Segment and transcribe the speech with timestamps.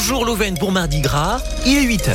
[0.00, 2.14] Bonjour Louvain pour Mardi Gras, il est 8h.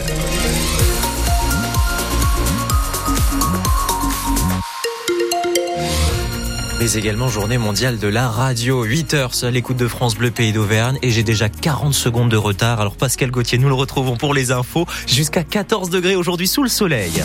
[6.79, 8.83] mais également journée mondiale de la radio.
[8.83, 12.37] 8 heures seul écoute de France Bleu Pays d'Auvergne et j'ai déjà 40 secondes de
[12.37, 12.79] retard.
[12.79, 16.69] Alors Pascal Gauthier, nous le retrouvons pour les infos jusqu'à 14 degrés aujourd'hui sous le
[16.69, 17.21] soleil.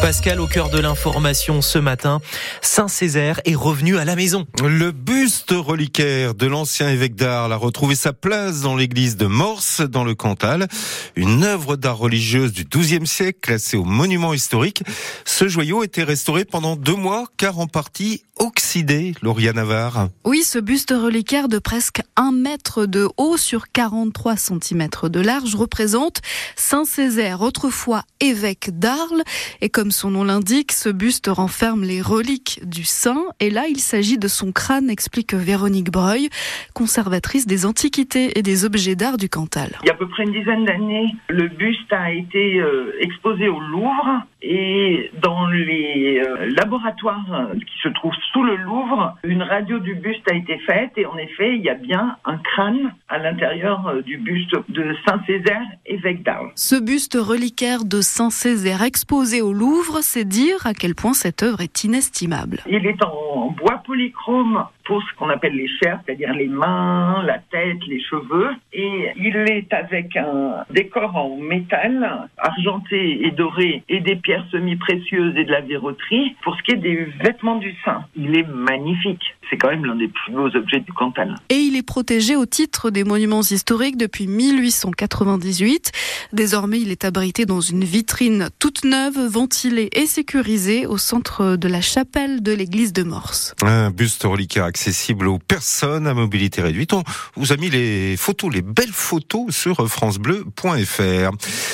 [0.00, 2.20] Pascal, au cœur de l'information ce matin,
[2.62, 4.46] Saint-Césaire est revenu à la maison.
[4.62, 9.80] Le buste reliquaire de l'ancien évêque d'Arles a retrouvé sa place dans l'église de Morse,
[9.80, 10.68] dans le Cantal.
[11.16, 14.82] Une œuvre d'art religieuse du XIIe siècle, classée au monument historique.
[15.24, 20.08] Ce joyau était restauré pendant deux mois, car en partie oxydé, Lauria Navarre.
[20.24, 25.54] Oui, ce buste reliquaire de presque un mètre de haut sur 43 cm de large
[25.54, 26.20] représente
[26.56, 29.22] Saint-Césaire, autrefois évêque d'Arles.
[29.60, 33.24] Et comme son nom l'indique, ce buste renferme les reliques du saint.
[33.40, 36.28] Et là, il s'agit de son crâne, explique Véronique Breuil,
[36.74, 39.78] conservatrice des antiquités et des objets d'art du Cantal.
[39.82, 43.48] Il y a à peu près une dizaine d'années, le buste a été euh, exposé
[43.48, 49.42] au Louvre et dans les euh, laboratoires euh, qui se trouvent sous le Louvre, une
[49.42, 52.94] radio du buste a été faite et en effet, il y a bien un crâne
[53.08, 56.52] à l'intérieur euh, du buste de Saint-Césaire, évêque d'Arles.
[56.54, 61.60] Ce buste reliquaire de Saint-Césaire exposé au Louvre, c'est dire à quel point cette œuvre
[61.60, 62.60] est inestimable.
[62.68, 67.38] Il est en bois polychrome pour ce qu'on appelle les chairs, c'est-à-dire les mains, la
[67.50, 68.48] tête, les cheveux.
[68.72, 75.36] Et il est avec un décor en métal, argenté et doré, et des pierres semi-précieuses
[75.36, 76.34] et de la verroterie.
[76.42, 79.20] Pour ce qui est des vêtements du saint, il est magnifique.
[79.50, 81.34] C'est quand même l'un des plus beaux objets du Cantal.
[81.50, 85.92] Et il est protégé au titre des monuments historiques depuis 1898.
[86.32, 91.68] Désormais, il est abrité dans une vitrine toute neuve, ventilée et sécurisée au centre de
[91.68, 93.54] la chapelle de l'église de Morse.
[93.62, 96.92] Un buste reliquaire accessible aux personnes à mobilité réduite.
[96.92, 97.02] On
[97.34, 101.30] vous a mis les photos, les belles photos sur francebleu.fr.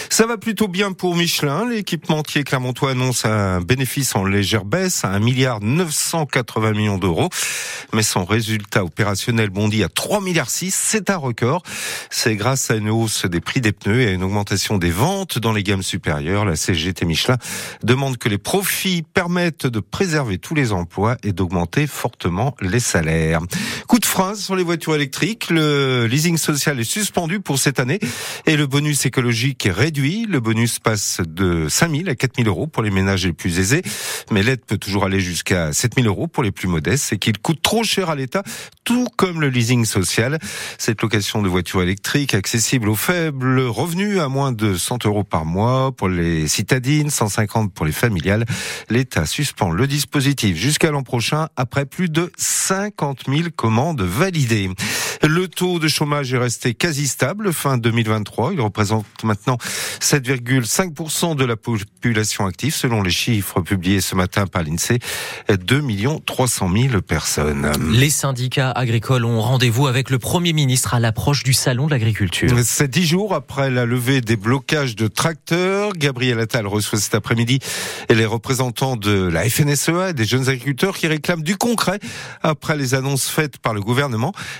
[0.08, 1.68] Ça va plutôt bien pour Michelin.
[1.68, 7.28] L'équipementier clermontois annonce un bénéfice en légère baisse à 1 milliard 980 millions d'euros.
[7.94, 10.74] Mais son résultat opérationnel bondit à 3 milliards 6.
[10.74, 11.62] C'est un record.
[12.10, 15.38] C'est grâce à une hausse des prix des pneus et à une augmentation des ventes
[15.38, 16.44] dans les gammes supérieures.
[16.44, 17.38] La CGT Michelin
[17.84, 23.40] demande que les profits permettent de préserver tous les emplois et d'augmenter fortement les salaires.
[24.36, 25.50] Sur les voitures électriques.
[25.50, 27.98] Le leasing social est suspendu pour cette année
[28.46, 30.26] et le bonus écologique est réduit.
[30.28, 33.58] Le bonus passe de 5 000 à 4 000 euros pour les ménages les plus
[33.58, 33.82] aisés.
[34.30, 37.06] Mais l'aide peut toujours aller jusqu'à 7 000 euros pour les plus modestes.
[37.08, 38.44] C'est qu'il coûte trop cher à l'État,
[38.84, 40.38] tout comme le leasing social.
[40.78, 45.44] Cette location de voitures électriques accessible aux faibles revenus à moins de 100 euros par
[45.44, 48.44] mois pour les citadines, 150 pour les familiales.
[48.90, 54.70] L'État suspend le dispositif jusqu'à l'an prochain après plus de 50 000 commandes validées.
[55.22, 58.52] Le taux de chômage est resté quasi stable fin 2023.
[58.52, 59.56] Il représente maintenant
[60.00, 64.98] 7,5% de la population active selon les chiffres publiés ce matin par l'INSEE.
[65.48, 65.82] 2
[66.26, 67.70] 300 000 personnes.
[67.90, 72.50] Les syndicats agricoles ont rendez-vous avec le Premier ministre à l'approche du Salon de l'agriculture.
[72.62, 75.92] C'est dix jours après la levée des blocages de tracteurs.
[75.94, 77.60] Gabriel Attal reçoit cet après-midi
[78.10, 81.98] les représentants de la FNSEA et des jeunes agriculteurs qui réclament du concret
[82.42, 83.93] après les annonces faites par le gouvernement.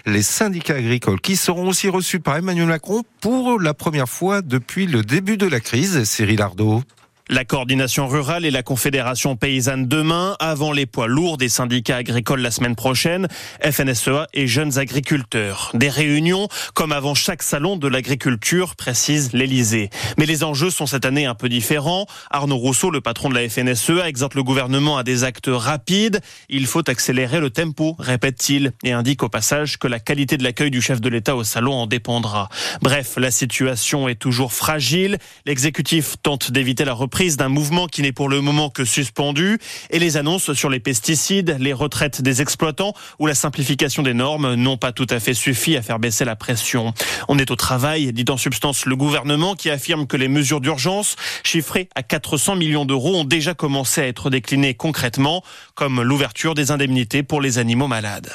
[0.07, 4.87] Les syndicats agricoles qui seront aussi reçus par Emmanuel Macron pour la première fois depuis
[4.87, 6.05] le début de la crise.
[6.05, 6.83] Cyril Ardo.
[7.31, 12.43] La coordination rurale et la confédération paysanne demain, avant les poids lourds des syndicats agricoles
[12.43, 13.29] la semaine prochaine,
[13.63, 15.71] FNSEA et jeunes agriculteurs.
[15.73, 19.89] Des réunions comme avant chaque salon de l'agriculture, précise l'Elysée.
[20.19, 22.05] Mais les enjeux sont cette année un peu différents.
[22.31, 26.21] Arnaud Rousseau, le patron de la FNSEA, exhorte le gouvernement à des actes rapides.
[26.51, 30.71] Il faut accélérer le tempo, répète-t-il, et indique au passage que la qualité de l'accueil
[30.71, 32.51] du chef de l'État au salon en dépendra.
[32.83, 35.17] Bref, la situation est toujours fragile.
[35.47, 39.61] L'exécutif tente d'éviter la reprise prise d'un mouvement qui n'est pour le moment que suspendu
[39.91, 44.55] et les annonces sur les pesticides, les retraites des exploitants ou la simplification des normes
[44.55, 46.93] n'ont pas tout à fait suffi à faire baisser la pression.
[47.29, 51.15] On est au travail, dit en substance le gouvernement qui affirme que les mesures d'urgence
[51.45, 55.45] chiffrées à 400 millions d'euros ont déjà commencé à être déclinées concrètement,
[55.77, 58.33] comme l'ouverture des indemnités pour les animaux malades.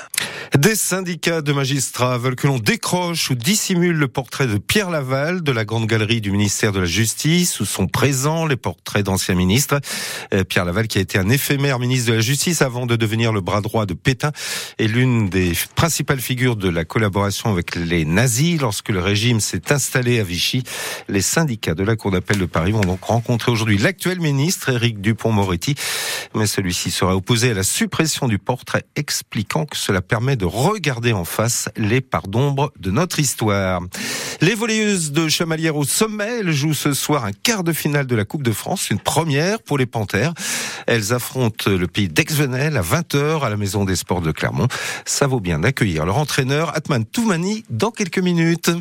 [0.58, 5.44] Des syndicats de magistrats veulent que l'on décroche ou dissimule le portrait de Pierre Laval
[5.44, 9.33] de la grande galerie du ministère de la Justice où sont présents les portrait d'anciens
[9.33, 9.80] ministres.
[10.31, 13.33] Euh, Pierre Laval, qui a été un éphémère ministre de la Justice avant de devenir
[13.33, 14.31] le bras droit de Pétain,
[14.77, 18.62] est l'une des principales figures de la collaboration avec les nazis.
[18.62, 20.62] Lorsque le régime s'est installé à Vichy,
[21.07, 25.01] les syndicats de la Cour d'appel de Paris vont donc rencontrer aujourd'hui l'actuel ministre, Éric
[25.01, 25.74] Dupont-Moretti.
[26.36, 31.12] Mais celui-ci sera opposé à la suppression du portrait, expliquant que cela permet de regarder
[31.12, 33.81] en face les parts d'ombre de notre histoire.
[34.41, 38.15] Les volleyeuses de Chamalières au sommet, elles jouent ce soir un quart de finale de
[38.15, 40.33] la Coupe de France, une première pour les Panthères.
[40.88, 44.69] Elles affrontent le pays d'Aix-Venel à 20h à la Maison des Sports de Clermont.
[45.03, 48.71] Ça vaut bien d'accueillir leur entraîneur Atman Toumani dans quelques minutes.